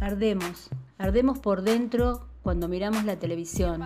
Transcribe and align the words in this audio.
Ardemos, 0.00 0.68
ardemos 0.98 1.38
por 1.38 1.62
dentro 1.62 2.28
cuando 2.42 2.68
miramos 2.68 3.04
la 3.04 3.18
televisión, 3.18 3.82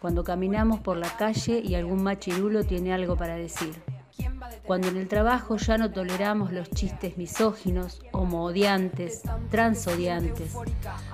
cuando 0.00 0.24
caminamos 0.24 0.80
por 0.80 0.96
la 0.96 1.16
calle 1.16 1.62
y 1.64 1.76
algún 1.76 2.02
machirulo 2.02 2.64
tiene 2.64 2.92
algo 2.92 3.16
para 3.16 3.36
decir. 3.36 3.74
Cuando 4.66 4.88
en 4.88 4.96
el 4.96 5.08
trabajo 5.08 5.56
ya 5.58 5.76
no 5.76 5.90
toleramos 5.90 6.50
los 6.50 6.70
chistes 6.70 7.18
misóginos, 7.18 8.00
homoodiantes, 8.12 9.20
transodiantes. 9.50 10.54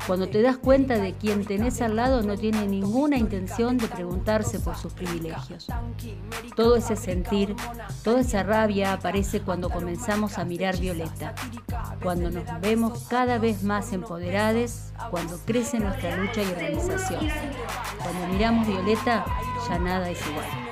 Cuando 0.07 0.29
te 0.29 0.41
das 0.41 0.57
cuenta 0.57 0.99
de 0.99 1.15
quien 1.15 1.45
tenés 1.45 1.83
al 1.83 1.97
lado 1.97 2.23
no 2.23 2.37
tiene 2.37 2.67
ninguna 2.69 3.17
intención 3.17 3.77
de 3.77 3.89
preguntarse 3.89 4.61
por 4.61 4.77
sus 4.77 4.93
privilegios. 4.93 5.67
Todo 6.55 6.77
ese 6.77 6.95
sentir, 6.95 7.57
toda 8.05 8.21
esa 8.21 8.45
rabia 8.45 8.93
aparece 8.93 9.41
cuando 9.41 9.69
comenzamos 9.69 10.39
a 10.39 10.45
mirar 10.45 10.79
Violeta, 10.79 11.35
cuando 12.03 12.31
nos 12.31 12.45
vemos 12.61 13.07
cada 13.09 13.39
vez 13.39 13.65
más 13.65 13.93
empoderadas, 13.93 14.93
cuando 15.11 15.39
crece 15.45 15.81
nuestra 15.81 16.17
lucha 16.17 16.43
y 16.43 16.53
organización. 16.53 17.29
Cuando 17.99 18.29
miramos 18.29 18.67
Violeta, 18.67 19.25
ya 19.69 19.79
nada 19.79 20.09
es 20.09 20.21
igual 20.29 20.71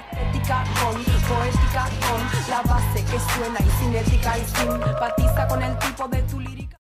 que 3.11 3.19
suena 3.19 3.59
y 3.61 3.71
cinética 3.71 4.37
y 4.37 4.45
simpatiza 4.45 5.49
con 5.49 5.63
el 5.63 5.79
tipo 5.79 6.09
de 6.09 6.23
tu 6.25 6.41
lírica. 6.41 6.77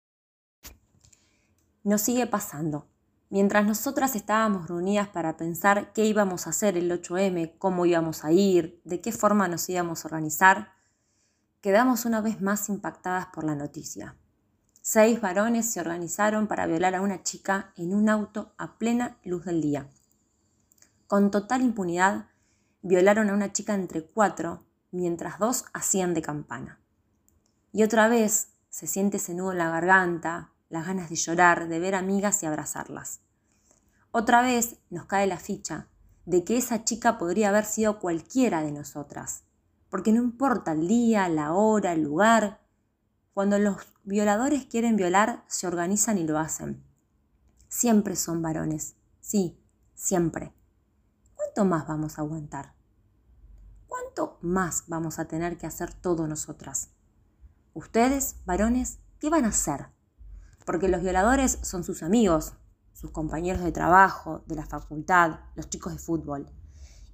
Nos 1.85 2.03
sigue 2.03 2.27
pasando. 2.27 2.89
Mientras 3.31 3.65
nosotras 3.65 4.17
estábamos 4.17 4.67
reunidas 4.67 5.09
para 5.09 5.37
pensar 5.37 5.93
qué 5.93 6.05
íbamos 6.05 6.47
a 6.47 6.51
hacer 6.51 6.77
el 6.77 6.91
8M, 6.91 7.59
cómo 7.59 7.87
íbamos 7.87 8.25
a 8.25 8.33
ir, 8.33 8.81
de 8.85 9.01
qué 9.01 9.13
forma 9.13 9.47
nos 9.47 9.69
íbamos 9.69 10.05
a 10.05 10.09
organizar, 10.09 10.73
quedamos 11.61 12.05
una 12.07 12.21
vez 12.21 12.41
más 12.43 12.69
impactadas 12.69 13.27
por 13.27 13.45
la 13.45 13.55
noticia. 13.55 14.17
Seis 14.83 15.21
varones 15.21 15.71
se 15.71 15.81
organizaron 15.81 16.49
para 16.49 16.67
violar 16.67 16.97
a 16.97 17.03
una 17.03 17.23
chica 17.23 17.73
en 17.77 17.95
un 17.95 18.09
auto 18.09 18.53
a 18.59 18.79
plena 18.79 19.19
luz 19.23 19.45
del 19.45 19.61
día. 19.61 19.89
Con 21.07 21.31
total 21.31 21.63
impunidad, 21.63 22.27
violaron 22.83 23.31
a 23.31 23.35
una 23.35 23.53
chica 23.53 23.75
entre 23.75 24.03
cuatro 24.03 24.66
mientras 24.97 25.39
dos 25.39 25.67
hacían 25.73 26.15
de 26.15 26.23
campana. 26.23 26.81
Y 27.73 27.83
otra 27.83 28.09
vez 28.09 28.55
se 28.69 28.87
siente 28.87 29.19
ese 29.19 29.35
nudo 29.35 29.53
en 29.53 29.59
la 29.59 29.71
garganta, 29.71 30.53
las 30.69 30.87
ganas 30.87 31.11
de 31.11 31.17
llorar, 31.17 31.69
de 31.69 31.79
ver 31.79 31.95
amigas 31.95 32.43
y 32.43 32.47
abrazarlas. 32.47 33.21
Otra 34.11 34.43
vez 34.43 34.79
nos 34.91 35.05
cae 35.07 35.27
la 35.27 35.39
ficha 35.39 35.89
de 36.25 36.43
que 36.43 36.57
esa 36.57 36.85
chica 36.85 37.19
podría 37.19 37.51
haber 37.51 37.65
sido 37.65 38.01
cualquiera 38.01 38.63
de 38.63 38.73
nosotras, 38.73 39.45
porque 39.91 40.13
no 40.13 40.23
importa 40.23 40.73
el 40.73 40.89
día, 40.89 41.29
la 41.29 41.53
hora, 41.53 41.93
el 41.93 42.03
lugar, 42.03 42.61
cuando 43.33 43.59
los 43.59 43.77
violadores 44.05 44.65
quieren 44.65 44.97
violar, 44.97 45.45
se 45.47 45.67
organizan 45.67 46.17
y 46.17 46.27
lo 46.27 46.39
hacen. 46.39 46.83
Siempre 47.69 48.17
son 48.17 48.41
varones, 48.41 48.97
sí, 49.21 49.61
siempre. 49.95 50.55
¿Cuánto 51.35 51.67
más 51.67 51.87
vamos 51.87 52.19
a 52.19 52.23
aguantar? 52.23 52.76
¿Cuánto 54.17 54.39
más 54.41 54.85
vamos 54.87 55.19
a 55.19 55.27
tener 55.27 55.59
que 55.59 55.67
hacer 55.67 55.93
todos 55.93 56.27
nosotras? 56.27 56.91
Ustedes, 57.75 58.37
varones, 58.47 58.99
¿qué 59.21 59.29
van 59.29 59.45
a 59.45 59.49
hacer? 59.49 59.89
Porque 60.65 60.89
los 60.89 61.03
violadores 61.03 61.59
son 61.63 61.85
sus 61.85 62.03
amigos, 62.03 62.55
sus 62.95 63.11
compañeros 63.11 63.63
de 63.63 63.73
trabajo, 63.73 64.43
de 64.47 64.55
la 64.55 64.65
facultad, 64.65 65.41
los 65.55 65.69
chicos 65.69 65.93
de 65.93 65.99
fútbol. 65.99 66.49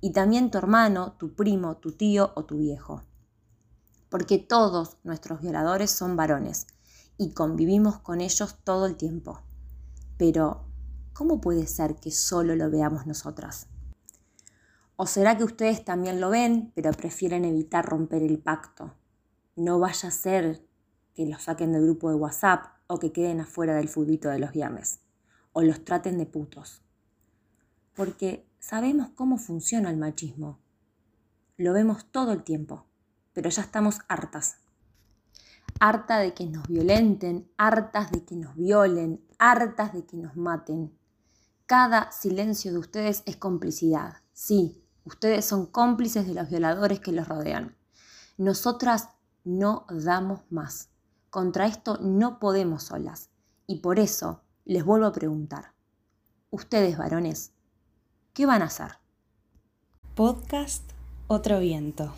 Y 0.00 0.12
también 0.12 0.50
tu 0.50 0.58
hermano, 0.58 1.14
tu 1.18 1.34
primo, 1.34 1.76
tu 1.78 1.92
tío 1.92 2.32
o 2.36 2.44
tu 2.44 2.58
viejo. 2.58 3.02
Porque 4.08 4.38
todos 4.38 4.98
nuestros 5.02 5.40
violadores 5.40 5.90
son 5.90 6.14
varones 6.14 6.68
y 7.18 7.32
convivimos 7.32 7.98
con 7.98 8.20
ellos 8.20 8.58
todo 8.62 8.86
el 8.86 8.96
tiempo. 8.96 9.40
Pero, 10.18 10.66
¿cómo 11.12 11.40
puede 11.40 11.66
ser 11.66 11.96
que 11.96 12.12
solo 12.12 12.54
lo 12.54 12.70
veamos 12.70 13.06
nosotras? 13.08 13.66
¿O 14.96 15.06
será 15.06 15.36
que 15.36 15.44
ustedes 15.44 15.84
también 15.84 16.20
lo 16.20 16.30
ven, 16.30 16.72
pero 16.74 16.92
prefieren 16.92 17.44
evitar 17.44 17.84
romper 17.84 18.22
el 18.22 18.38
pacto? 18.38 18.94
No 19.56 19.78
vaya 19.78 20.08
a 20.08 20.12
ser 20.12 20.66
que 21.14 21.26
los 21.26 21.44
saquen 21.44 21.72
del 21.72 21.82
grupo 21.82 22.10
de 22.10 22.16
WhatsApp 22.16 22.66
o 22.86 22.98
que 22.98 23.12
queden 23.12 23.40
afuera 23.40 23.74
del 23.74 23.88
fudito 23.88 24.28
de 24.28 24.38
los 24.38 24.52
viernes, 24.52 25.00
o 25.52 25.62
los 25.62 25.84
traten 25.84 26.18
de 26.18 26.26
putos. 26.26 26.82
Porque 27.94 28.46
sabemos 28.58 29.10
cómo 29.14 29.38
funciona 29.38 29.90
el 29.90 29.96
machismo. 29.96 30.58
Lo 31.56 31.72
vemos 31.72 32.06
todo 32.10 32.32
el 32.32 32.42
tiempo, 32.42 32.86
pero 33.32 33.50
ya 33.50 33.62
estamos 33.62 34.00
hartas. 34.08 34.58
Harta 35.80 36.18
de 36.18 36.34
que 36.34 36.46
nos 36.46 36.68
violenten, 36.68 37.50
hartas 37.56 38.10
de 38.10 38.24
que 38.24 38.36
nos 38.36 38.56
violen, 38.56 39.24
hartas 39.38 39.92
de 39.92 40.04
que 40.04 40.16
nos 40.16 40.36
maten. 40.36 40.96
Cada 41.66 42.12
silencio 42.12 42.72
de 42.72 42.78
ustedes 42.78 43.22
es 43.26 43.36
complicidad. 43.36 44.16
Sí, 44.32 44.81
Ustedes 45.04 45.44
son 45.44 45.66
cómplices 45.66 46.26
de 46.26 46.34
los 46.34 46.48
violadores 46.48 47.00
que 47.00 47.12
los 47.12 47.28
rodean. 47.28 47.76
Nosotras 48.36 49.08
no 49.44 49.86
damos 49.88 50.40
más. 50.50 50.90
Contra 51.30 51.66
esto 51.66 51.98
no 52.00 52.38
podemos 52.38 52.84
solas. 52.84 53.30
Y 53.66 53.80
por 53.80 53.98
eso 53.98 54.42
les 54.64 54.84
vuelvo 54.84 55.06
a 55.06 55.12
preguntar. 55.12 55.72
Ustedes, 56.50 56.98
varones, 56.98 57.52
¿qué 58.32 58.46
van 58.46 58.62
a 58.62 58.66
hacer? 58.66 58.98
Podcast 60.14 60.92
Otro 61.26 61.58
Viento. 61.58 62.12